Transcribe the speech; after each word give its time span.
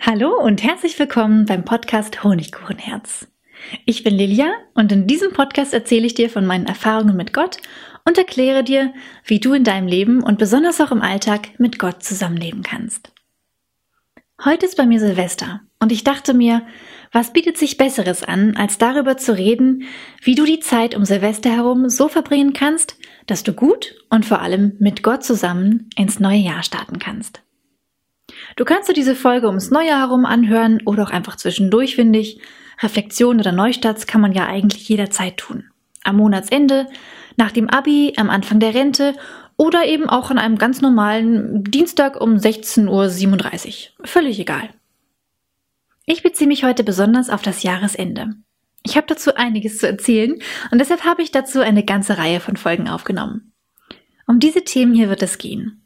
Hallo 0.00 0.40
und 0.40 0.62
herzlich 0.62 0.96
willkommen 1.00 1.44
beim 1.44 1.64
Podcast 1.64 2.22
Honigkuchenherz. 2.22 3.26
Ich 3.84 4.04
bin 4.04 4.14
Lilia 4.14 4.46
und 4.74 4.92
in 4.92 5.08
diesem 5.08 5.32
Podcast 5.32 5.74
erzähle 5.74 6.06
ich 6.06 6.14
dir 6.14 6.30
von 6.30 6.46
meinen 6.46 6.66
Erfahrungen 6.66 7.16
mit 7.16 7.34
Gott 7.34 7.56
und 8.06 8.16
erkläre 8.16 8.62
dir, 8.62 8.94
wie 9.24 9.40
du 9.40 9.54
in 9.54 9.64
deinem 9.64 9.88
Leben 9.88 10.22
und 10.22 10.38
besonders 10.38 10.80
auch 10.80 10.92
im 10.92 11.02
Alltag 11.02 11.58
mit 11.58 11.80
Gott 11.80 12.04
zusammenleben 12.04 12.62
kannst. 12.62 13.12
Heute 14.44 14.66
ist 14.66 14.76
bei 14.76 14.86
mir 14.86 15.00
Silvester 15.00 15.62
und 15.80 15.90
ich 15.90 16.04
dachte 16.04 16.32
mir, 16.32 16.62
was 17.10 17.32
bietet 17.32 17.58
sich 17.58 17.76
Besseres 17.76 18.22
an, 18.22 18.56
als 18.56 18.78
darüber 18.78 19.16
zu 19.16 19.36
reden, 19.36 19.82
wie 20.22 20.36
du 20.36 20.44
die 20.44 20.60
Zeit 20.60 20.94
um 20.94 21.04
Silvester 21.04 21.50
herum 21.50 21.88
so 21.88 22.06
verbringen 22.06 22.52
kannst, 22.52 22.96
dass 23.26 23.42
du 23.42 23.52
gut 23.52 23.96
und 24.10 24.24
vor 24.24 24.40
allem 24.40 24.76
mit 24.78 25.02
Gott 25.02 25.24
zusammen 25.24 25.90
ins 25.96 26.20
neue 26.20 26.38
Jahr 26.38 26.62
starten 26.62 27.00
kannst. 27.00 27.42
Du 28.58 28.64
kannst 28.64 28.88
dir 28.88 28.92
diese 28.92 29.14
Folge 29.14 29.46
ums 29.46 29.70
Neue 29.70 29.96
herum 29.96 30.26
anhören 30.26 30.80
oder 30.84 31.04
auch 31.04 31.10
einfach 31.10 31.36
zwischendurch, 31.36 31.94
finde 31.94 32.18
ich. 32.18 32.40
Reflexion 32.82 33.38
oder 33.38 33.52
Neustarts 33.52 34.08
kann 34.08 34.20
man 34.20 34.32
ja 34.32 34.46
eigentlich 34.46 34.88
jederzeit 34.88 35.36
tun. 35.36 35.70
Am 36.02 36.16
Monatsende, 36.16 36.88
nach 37.36 37.52
dem 37.52 37.70
Abi, 37.70 38.14
am 38.16 38.30
Anfang 38.30 38.58
der 38.58 38.74
Rente 38.74 39.14
oder 39.56 39.86
eben 39.86 40.08
auch 40.08 40.32
an 40.32 40.38
einem 40.38 40.58
ganz 40.58 40.80
normalen 40.80 41.62
Dienstag 41.62 42.20
um 42.20 42.34
16.37 42.34 43.90
Uhr. 44.00 44.06
Völlig 44.08 44.40
egal. 44.40 44.70
Ich 46.04 46.24
beziehe 46.24 46.48
mich 46.48 46.64
heute 46.64 46.82
besonders 46.82 47.30
auf 47.30 47.42
das 47.42 47.62
Jahresende. 47.62 48.34
Ich 48.82 48.96
habe 48.96 49.06
dazu 49.06 49.36
einiges 49.36 49.78
zu 49.78 49.86
erzählen 49.86 50.34
und 50.72 50.80
deshalb 50.80 51.04
habe 51.04 51.22
ich 51.22 51.30
dazu 51.30 51.60
eine 51.60 51.84
ganze 51.84 52.18
Reihe 52.18 52.40
von 52.40 52.56
Folgen 52.56 52.88
aufgenommen. 52.88 53.52
Um 54.26 54.40
diese 54.40 54.64
Themen 54.64 54.94
hier 54.94 55.08
wird 55.08 55.22
es 55.22 55.38
gehen. 55.38 55.77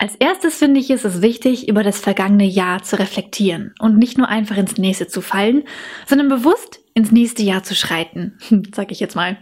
Als 0.00 0.14
erstes 0.14 0.56
finde 0.56 0.78
ich, 0.78 0.90
ist 0.90 1.04
es 1.04 1.22
wichtig, 1.22 1.68
über 1.68 1.82
das 1.82 1.98
vergangene 1.98 2.46
Jahr 2.46 2.84
zu 2.84 3.00
reflektieren 3.00 3.74
und 3.80 3.98
nicht 3.98 4.16
nur 4.16 4.28
einfach 4.28 4.56
ins 4.56 4.78
nächste 4.78 5.08
zu 5.08 5.20
fallen, 5.20 5.64
sondern 6.06 6.28
bewusst 6.28 6.80
ins 6.94 7.10
nächste 7.10 7.42
Jahr 7.42 7.64
zu 7.64 7.74
schreiten, 7.74 8.38
sag 8.74 8.92
ich 8.92 9.00
jetzt 9.00 9.16
mal. 9.16 9.38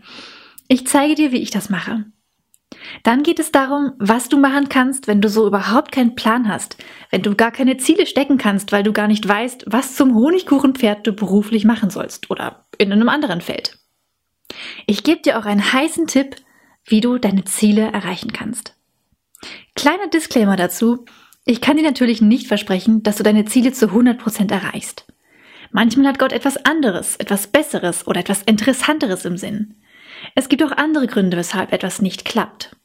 Ich 0.66 0.86
zeige 0.86 1.14
dir, 1.14 1.30
wie 1.30 1.42
ich 1.42 1.50
das 1.50 1.68
mache. 1.68 2.06
Dann 3.02 3.22
geht 3.22 3.38
es 3.38 3.52
darum, 3.52 3.92
was 3.98 4.28
du 4.30 4.38
machen 4.38 4.68
kannst, 4.70 5.06
wenn 5.06 5.20
du 5.20 5.28
so 5.28 5.46
überhaupt 5.46 5.92
keinen 5.92 6.14
Plan 6.14 6.48
hast, 6.48 6.76
wenn 7.10 7.22
du 7.22 7.34
gar 7.34 7.50
keine 7.50 7.76
Ziele 7.76 8.06
stecken 8.06 8.38
kannst, 8.38 8.72
weil 8.72 8.82
du 8.82 8.92
gar 8.92 9.08
nicht 9.08 9.26
weißt, 9.28 9.64
was 9.66 9.94
zum 9.94 10.14
Honigkuchenpferd 10.14 11.06
du 11.06 11.12
beruflich 11.12 11.64
machen 11.64 11.90
sollst 11.90 12.30
oder 12.30 12.66
in 12.78 12.92
einem 12.92 13.08
anderen 13.08 13.42
Feld. 13.42 13.78
Ich 14.86 15.04
gebe 15.04 15.20
dir 15.20 15.38
auch 15.38 15.44
einen 15.44 15.72
heißen 15.72 16.06
Tipp, 16.06 16.36
wie 16.84 17.00
du 17.00 17.18
deine 17.18 17.44
Ziele 17.44 17.92
erreichen 17.92 18.32
kannst. 18.32 18.75
Kleiner 19.74 20.08
Disclaimer 20.08 20.56
dazu. 20.56 21.04
Ich 21.44 21.60
kann 21.60 21.76
dir 21.76 21.82
natürlich 21.82 22.20
nicht 22.20 22.46
versprechen, 22.46 23.02
dass 23.02 23.16
du 23.16 23.22
deine 23.22 23.44
Ziele 23.44 23.72
zu 23.72 23.86
100% 23.86 24.50
erreichst. 24.50 25.06
Manchmal 25.70 26.08
hat 26.08 26.18
Gott 26.18 26.32
etwas 26.32 26.64
anderes, 26.64 27.16
etwas 27.16 27.46
Besseres 27.48 28.06
oder 28.06 28.20
etwas 28.20 28.42
Interessanteres 28.42 29.24
im 29.24 29.36
Sinn. 29.36 29.74
Es 30.34 30.48
gibt 30.48 30.62
auch 30.62 30.72
andere 30.72 31.06
Gründe, 31.06 31.36
weshalb 31.36 31.72
etwas 31.72 32.00
nicht 32.00 32.24
klappt. 32.24 32.76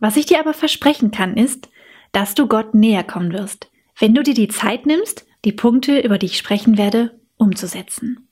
Was 0.00 0.16
ich 0.16 0.26
dir 0.26 0.40
aber 0.40 0.54
versprechen 0.54 1.10
kann, 1.10 1.36
ist, 1.36 1.68
dass 2.12 2.34
du 2.34 2.46
Gott 2.46 2.74
näher 2.74 3.04
kommen 3.04 3.32
wirst, 3.32 3.70
wenn 3.98 4.14
du 4.14 4.22
dir 4.22 4.34
die 4.34 4.48
Zeit 4.48 4.86
nimmst, 4.86 5.26
die 5.44 5.52
Punkte, 5.52 6.00
über 6.00 6.18
die 6.18 6.26
ich 6.26 6.38
sprechen 6.38 6.78
werde, 6.78 7.18
umzusetzen. 7.36 8.28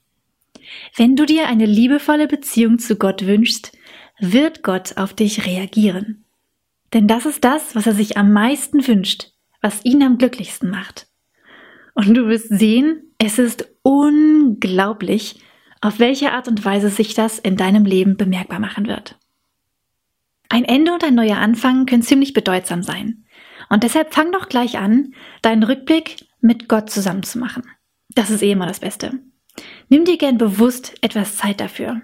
Wenn 0.97 1.17
du 1.17 1.27
dir 1.27 1.49
eine 1.49 1.67
liebevolle 1.67 2.27
Beziehung 2.27 2.79
zu 2.79 2.97
Gott 2.97 3.27
wünschst, 3.27 3.73
wird 4.19 4.63
Gott 4.63 4.97
auf 4.97 5.15
dich 5.15 5.47
reagieren. 5.47 6.22
Denn 6.93 7.09
das 7.09 7.27
ist 7.27 7.45
das, 7.45 7.75
was 7.75 7.87
er 7.87 7.95
sich 7.95 8.17
am 8.17 8.33
meisten 8.33 8.87
wünscht, 8.87 9.33
was 9.61 9.85
ihn 9.85 10.03
am 10.03 10.19
glücklichsten 10.19 10.71
macht. 10.71 11.07
Und 11.95 12.15
du 12.15 12.27
wirst 12.27 12.49
sehen, 12.49 13.15
es 13.19 13.39
ist 13.39 13.69
unglaublich, 13.83 15.41
auf 15.81 15.99
welche 15.99 16.33
Art 16.33 16.49
und 16.49 16.65
Weise 16.65 16.91
sich 16.91 17.15
das 17.15 17.39
in 17.39 17.57
deinem 17.57 17.85
Leben 17.85 18.17
bemerkbar 18.17 18.61
machen 18.61 18.87
wird. 18.87 19.19
Ein 20.49 20.65
Ende 20.65 20.93
und 20.93 21.03
ein 21.03 21.15
neuer 21.15 21.39
Anfang 21.39 21.87
können 21.87 22.03
ziemlich 22.03 22.35
bedeutsam 22.35 22.83
sein. 22.83 23.25
Und 23.71 23.85
deshalb 23.85 24.13
fang 24.13 24.33
doch 24.33 24.49
gleich 24.49 24.79
an, 24.79 25.15
deinen 25.41 25.63
Rückblick 25.63 26.27
mit 26.41 26.69
Gott 26.69 26.91
zusammen 26.91 27.23
zu 27.23 27.39
machen. 27.39 27.63
Das 28.11 28.31
ist 28.31 28.43
eh 28.43 28.53
immer 28.53 28.67
das 28.67 28.81
Beste. 28.81 29.19
Nimm 29.89 30.05
dir 30.05 30.19
gern 30.19 30.39
bewusst 30.39 30.95
etwas 31.01 31.37
Zeit 31.37 31.61
dafür. 31.61 32.03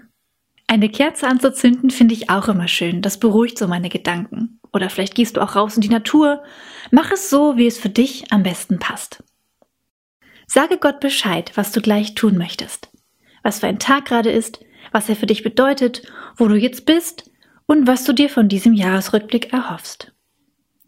Eine 0.69 0.87
Kerze 0.87 1.27
anzuzünden 1.27 1.89
finde 1.89 2.13
ich 2.13 2.29
auch 2.29 2.47
immer 2.47 2.67
schön. 2.67 3.01
Das 3.01 3.17
beruhigt 3.17 3.57
so 3.57 3.67
meine 3.67 3.89
Gedanken. 3.89 4.59
Oder 4.71 4.91
vielleicht 4.91 5.15
gehst 5.15 5.35
du 5.35 5.41
auch 5.41 5.55
raus 5.55 5.75
in 5.75 5.81
die 5.81 5.89
Natur. 5.89 6.43
Mach 6.91 7.11
es 7.11 7.31
so, 7.31 7.57
wie 7.57 7.65
es 7.65 7.79
für 7.79 7.89
dich 7.89 8.31
am 8.31 8.43
besten 8.43 8.77
passt. 8.77 9.23
Sage 10.45 10.77
Gott 10.77 10.99
Bescheid, 10.99 11.51
was 11.55 11.71
du 11.71 11.81
gleich 11.81 12.13
tun 12.13 12.37
möchtest. 12.37 12.91
Was 13.41 13.61
für 13.61 13.65
ein 13.65 13.79
Tag 13.79 14.05
gerade 14.05 14.29
ist, 14.29 14.63
was 14.91 15.09
er 15.09 15.15
für 15.15 15.25
dich 15.25 15.41
bedeutet, 15.41 16.03
wo 16.37 16.47
du 16.47 16.55
jetzt 16.55 16.85
bist 16.85 17.31
und 17.65 17.87
was 17.87 18.03
du 18.03 18.13
dir 18.13 18.29
von 18.29 18.47
diesem 18.47 18.73
Jahresrückblick 18.75 19.51
erhoffst. 19.51 20.13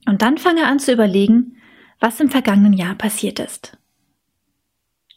Und 0.08 0.22
dann 0.22 0.38
fange 0.38 0.68
an 0.68 0.78
zu 0.78 0.94
überlegen, 0.94 1.58
was 2.00 2.20
im 2.20 2.30
vergangenen 2.30 2.74
Jahr 2.74 2.94
passiert 2.94 3.40
ist. 3.40 3.80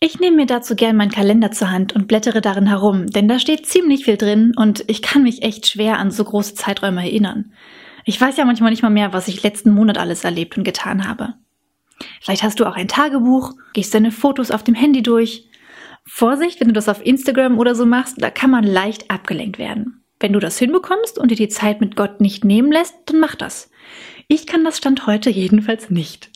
Ich 0.07 0.21
nehme 0.21 0.37
mir 0.37 0.45
dazu 0.45 0.77
gern 0.77 0.97
meinen 0.97 1.11
Kalender 1.11 1.51
zur 1.51 1.71
Hand 1.71 1.95
und 1.95 2.09
blättere 2.09 2.43
darin 2.43 2.67
herum, 2.67 3.07
denn 3.07 3.27
da 3.27 3.39
steht 3.39 3.67
ziemlich 3.67 4.05
viel 4.05 4.19
drin 4.19 4.53
und 4.55 4.85
ich 4.87 5.01
kann 5.01 5.23
mich 5.23 5.41
echt 5.41 5.67
schwer 5.67 5.99
an 5.99 6.11
so 6.11 6.23
große 6.25 6.55
Zeiträume 6.55 7.01
erinnern. 7.01 7.55
Ich 8.05 8.21
weiß 8.21 8.37
ja 8.37 8.45
manchmal 8.45 8.69
nicht 8.71 8.83
mal 8.83 8.91
mehr, 8.91 9.15
was 9.15 9.29
ich 9.29 9.43
letzten 9.43 9.73
Monat 9.73 9.97
alles 9.97 10.23
erlebt 10.23 10.59
und 10.59 10.65
getan 10.65 11.09
habe. 11.09 11.33
Vielleicht 12.21 12.43
hast 12.43 12.61
du 12.61 12.67
auch 12.67 12.77
ein 12.77 12.87
Tagebuch, 12.87 13.55
gehst 13.73 13.95
deine 13.95 14.11
Fotos 14.11 14.51
auf 14.51 14.63
dem 14.63 14.75
Handy 14.75 15.03
durch. 15.03 15.49
Vorsicht, 16.05 16.61
wenn 16.61 16.69
du 16.69 16.75
das 16.75 16.91
auf 16.91 17.03
Instagram 17.03 17.59
oder 17.59 17.75
so 17.75 17.87
machst, 17.87 18.21
da 18.21 18.29
kann 18.29 18.51
man 18.51 18.65
leicht 18.65 19.11
abgelenkt 19.11 19.57
werden. 19.57 20.05
Wenn 20.21 20.35
du 20.35 20.39
das 20.39 20.59
hinbekommst 20.59 21.19
und 21.19 21.31
dir 21.31 21.37
die 21.39 21.49
Zeit 21.49 21.81
mit 21.81 21.97
Gott 21.97 22.21
nicht 22.21 22.45
nehmen 22.45 22.71
lässt, 22.71 22.95
dann 23.07 23.21
mach 23.21 23.37
das. 23.37 23.71
Ich 24.29 24.47
kann 24.47 24.65
das 24.65 24.77
Stand 24.77 25.07
heute 25.07 25.31
jedenfalls 25.31 25.89
nicht. 25.89 26.31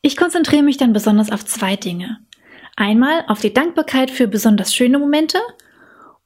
Ich 0.00 0.16
konzentriere 0.16 0.62
mich 0.62 0.78
dann 0.78 0.94
besonders 0.94 1.30
auf 1.30 1.44
zwei 1.44 1.76
Dinge. 1.76 2.16
Einmal 2.76 3.24
auf 3.28 3.40
die 3.40 3.52
Dankbarkeit 3.52 4.10
für 4.10 4.26
besonders 4.26 4.74
schöne 4.74 4.98
Momente 4.98 5.38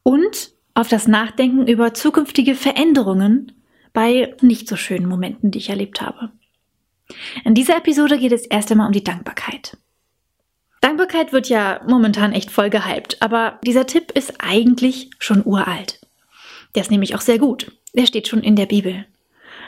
und 0.02 0.52
auf 0.74 0.88
das 0.88 1.08
Nachdenken 1.08 1.66
über 1.66 1.94
zukünftige 1.94 2.54
Veränderungen 2.54 3.52
bei 3.92 4.34
nicht 4.42 4.68
so 4.68 4.76
schönen 4.76 5.06
Momenten, 5.06 5.50
die 5.50 5.58
ich 5.58 5.70
erlebt 5.70 6.00
habe. 6.00 6.30
In 7.44 7.54
dieser 7.54 7.78
Episode 7.78 8.18
geht 8.18 8.32
es 8.32 8.46
erst 8.46 8.70
einmal 8.70 8.86
um 8.86 8.92
die 8.92 9.04
Dankbarkeit. 9.04 9.76
Dankbarkeit 10.80 11.32
wird 11.32 11.48
ja 11.48 11.80
momentan 11.88 12.32
echt 12.32 12.50
voll 12.50 12.70
gehypt, 12.70 13.16
aber 13.20 13.58
dieser 13.64 13.86
Tipp 13.86 14.12
ist 14.12 14.34
eigentlich 14.38 15.10
schon 15.18 15.44
uralt. 15.44 16.00
Der 16.74 16.82
ist 16.82 16.90
nämlich 16.90 17.14
auch 17.14 17.20
sehr 17.20 17.38
gut. 17.38 17.72
Der 17.94 18.06
steht 18.06 18.28
schon 18.28 18.42
in 18.42 18.56
der 18.56 18.66
Bibel. 18.66 19.06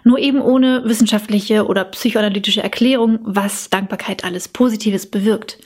Nur 0.05 0.19
eben 0.19 0.41
ohne 0.41 0.85
wissenschaftliche 0.85 1.67
oder 1.67 1.85
psychoanalytische 1.87 2.63
Erklärung, 2.63 3.19
was 3.23 3.71
Dankbarkeit 3.71 4.25
alles 4.25 4.49
Positives 4.49 5.11
bewirkt. 5.11 5.59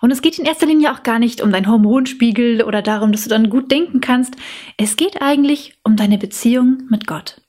Und 0.00 0.10
es 0.10 0.22
geht 0.22 0.38
in 0.38 0.44
erster 0.44 0.66
Linie 0.66 0.92
auch 0.92 1.02
gar 1.02 1.18
nicht 1.18 1.40
um 1.40 1.50
deinen 1.50 1.68
Hormonspiegel 1.68 2.62
oder 2.62 2.82
darum, 2.82 3.12
dass 3.12 3.24
du 3.24 3.30
dann 3.30 3.50
gut 3.50 3.70
denken 3.70 4.00
kannst. 4.00 4.36
Es 4.76 4.96
geht 4.96 5.22
eigentlich 5.22 5.78
um 5.82 5.96
deine 5.96 6.18
Beziehung 6.18 6.82
mit 6.90 7.06
Gott. 7.06 7.40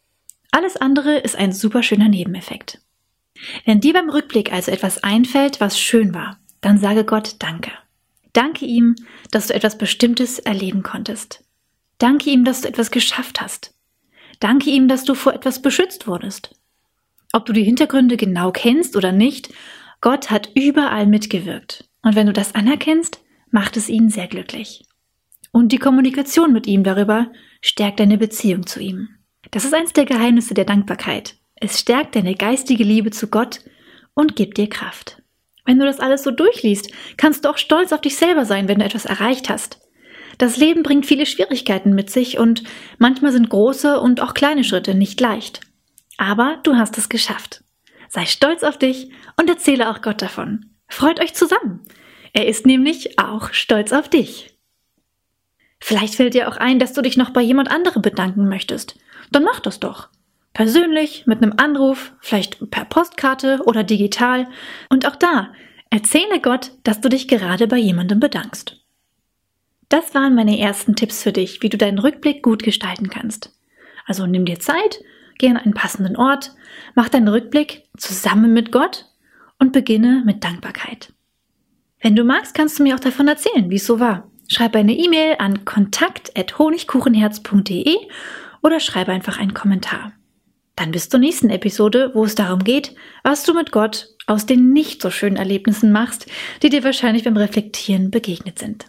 Alles 0.51 0.77
andere 0.77 1.17
ist 1.17 1.35
ein 1.35 1.51
super 1.51 1.83
schöner 1.83 2.09
Nebeneffekt. 2.09 2.79
Wenn 3.65 3.81
dir 3.81 3.93
beim 3.93 4.09
Rückblick 4.09 4.51
also 4.51 4.71
etwas 4.71 5.03
einfällt, 5.03 5.59
was 5.59 5.79
schön 5.79 6.13
war, 6.13 6.39
dann 6.61 6.77
sage 6.77 7.03
Gott 7.03 7.35
Danke. 7.39 7.71
Danke 8.33 8.65
ihm, 8.65 8.95
dass 9.31 9.47
du 9.47 9.53
etwas 9.53 9.77
Bestimmtes 9.77 10.39
erleben 10.39 10.83
konntest. 10.83 11.43
Danke 11.97 12.29
ihm, 12.29 12.45
dass 12.45 12.61
du 12.61 12.67
etwas 12.67 12.91
geschafft 12.91 13.41
hast. 13.41 13.73
Danke 14.39 14.69
ihm, 14.69 14.87
dass 14.87 15.03
du 15.03 15.15
vor 15.15 15.33
etwas 15.33 15.61
beschützt 15.61 16.07
wurdest. 16.07 16.55
Ob 17.33 17.45
du 17.45 17.53
die 17.53 17.63
Hintergründe 17.63 18.17
genau 18.17 18.51
kennst 18.51 18.95
oder 18.95 19.11
nicht, 19.11 19.53
Gott 20.01 20.29
hat 20.29 20.51
überall 20.53 21.07
mitgewirkt. 21.07 21.86
Und 22.01 22.15
wenn 22.15 22.27
du 22.27 22.33
das 22.33 22.55
anerkennst, 22.55 23.21
macht 23.49 23.77
es 23.77 23.89
ihn 23.89 24.09
sehr 24.09 24.27
glücklich. 24.27 24.83
Und 25.51 25.71
die 25.71 25.79
Kommunikation 25.79 26.53
mit 26.53 26.67
ihm 26.67 26.83
darüber 26.83 27.31
stärkt 27.61 27.99
deine 27.99 28.17
Beziehung 28.17 28.65
zu 28.67 28.79
ihm. 28.79 29.09
Das 29.51 29.65
ist 29.65 29.73
eins 29.73 29.93
der 29.93 30.05
Geheimnisse 30.05 30.53
der 30.53 30.65
Dankbarkeit. 30.65 31.35
Es 31.55 31.79
stärkt 31.79 32.15
deine 32.15 32.35
geistige 32.35 32.83
Liebe 32.83 33.11
zu 33.11 33.27
Gott 33.27 33.61
und 34.13 34.35
gibt 34.35 34.57
dir 34.57 34.69
Kraft. 34.69 35.21
Wenn 35.65 35.79
du 35.79 35.85
das 35.85 35.99
alles 35.99 36.23
so 36.23 36.31
durchliest, 36.31 36.91
kannst 37.17 37.43
du 37.43 37.49
auch 37.49 37.57
stolz 37.57 37.91
auf 37.91 38.01
dich 38.01 38.15
selber 38.15 38.45
sein, 38.45 38.67
wenn 38.67 38.79
du 38.79 38.85
etwas 38.85 39.05
erreicht 39.05 39.49
hast. 39.49 39.79
Das 40.37 40.57
Leben 40.57 40.83
bringt 40.83 41.05
viele 41.05 41.25
Schwierigkeiten 41.25 41.95
mit 41.95 42.09
sich 42.09 42.37
und 42.37 42.63
manchmal 42.99 43.31
sind 43.31 43.49
große 43.49 43.99
und 43.99 44.21
auch 44.21 44.33
kleine 44.33 44.63
Schritte 44.63 44.93
nicht 44.93 45.19
leicht. 45.19 45.61
Aber 46.17 46.59
du 46.63 46.75
hast 46.75 46.97
es 46.97 47.09
geschafft. 47.09 47.63
Sei 48.09 48.25
stolz 48.25 48.63
auf 48.63 48.77
dich 48.77 49.11
und 49.39 49.49
erzähle 49.49 49.89
auch 49.89 50.01
Gott 50.01 50.21
davon. 50.21 50.76
Freut 50.87 51.19
euch 51.19 51.33
zusammen. 51.33 51.81
Er 52.33 52.47
ist 52.47 52.65
nämlich 52.65 53.19
auch 53.19 53.53
stolz 53.53 53.91
auf 53.91 54.09
dich. 54.09 54.57
Vielleicht 55.79 56.15
fällt 56.15 56.33
dir 56.33 56.47
auch 56.47 56.57
ein, 56.57 56.79
dass 56.79 56.93
du 56.93 57.01
dich 57.01 57.17
noch 57.17 57.29
bei 57.31 57.41
jemand 57.41 57.69
anderem 57.69 58.01
bedanken 58.01 58.49
möchtest 58.49 58.99
dann 59.31 59.43
mach 59.43 59.59
das 59.59 59.79
doch. 59.79 60.09
Persönlich, 60.53 61.27
mit 61.27 61.43
einem 61.43 61.53
Anruf, 61.57 62.13
vielleicht 62.19 62.71
per 62.71 62.85
Postkarte 62.85 63.61
oder 63.65 63.83
digital. 63.83 64.47
Und 64.89 65.07
auch 65.07 65.15
da, 65.15 65.51
Erzähle 65.89 66.41
Gott, 66.41 66.71
dass 66.83 66.99
du 66.99 67.07
dich 67.07 67.29
gerade 67.29 67.65
bei 67.65 67.77
jemandem 67.77 68.19
bedankst. 68.19 68.83
Das 69.87 70.13
waren 70.13 70.35
meine 70.35 70.59
ersten 70.59 70.97
Tipps 70.97 71.23
für 71.23 71.31
dich, 71.31 71.61
wie 71.61 71.69
du 71.69 71.77
deinen 71.77 71.99
Rückblick 71.99 72.43
gut 72.43 72.61
gestalten 72.61 73.09
kannst. 73.09 73.53
Also 74.05 74.27
nimm 74.27 74.43
dir 74.43 74.59
Zeit, 74.59 75.01
geh 75.37 75.47
an 75.47 75.55
einen 75.55 75.73
passenden 75.73 76.17
Ort, 76.17 76.51
mach 76.93 77.07
deinen 77.07 77.29
Rückblick 77.29 77.83
zusammen 77.95 78.53
mit 78.53 78.73
Gott 78.73 79.05
und 79.59 79.73
beginne 79.73 80.23
mit 80.25 80.43
Dankbarkeit. 80.43 81.13
Wenn 82.01 82.15
du 82.15 82.23
magst, 82.23 82.53
kannst 82.53 82.79
du 82.79 82.83
mir 82.83 82.95
auch 82.95 82.99
davon 82.99 83.27
erzählen, 83.27 83.69
wie 83.69 83.75
es 83.75 83.85
so 83.85 83.99
war. 83.99 84.31
Schreib 84.47 84.75
eine 84.75 84.93
E-Mail 84.93 85.35
an 85.39 85.65
kontakt.honigkuchenherz.de 85.65 87.97
oder 88.61 88.79
schreibe 88.79 89.11
einfach 89.11 89.39
einen 89.39 89.53
Kommentar. 89.53 90.13
Dann 90.75 90.91
bis 90.91 91.09
zur 91.09 91.19
nächsten 91.19 91.49
Episode, 91.49 92.11
wo 92.13 92.23
es 92.23 92.35
darum 92.35 92.63
geht, 92.63 92.95
was 93.23 93.43
du 93.43 93.53
mit 93.53 93.71
Gott 93.71 94.09
aus 94.27 94.45
den 94.45 94.73
nicht 94.73 95.01
so 95.01 95.09
schönen 95.09 95.37
Erlebnissen 95.37 95.91
machst, 95.91 96.27
die 96.61 96.69
dir 96.69 96.83
wahrscheinlich 96.83 97.23
beim 97.23 97.35
Reflektieren 97.35 98.11
begegnet 98.11 98.59
sind. 98.59 98.85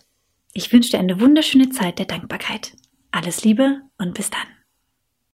Ich 0.53 0.71
wünsche 0.73 0.91
dir 0.91 0.99
eine 0.99 1.21
wunderschöne 1.21 1.71
Zeit 1.71 1.99
der 1.99 2.07
Dankbarkeit. 2.07 2.73
Alles 3.11 3.45
Liebe 3.45 3.81
und 3.97 4.15
bis 4.15 4.31
dann. 4.31 4.58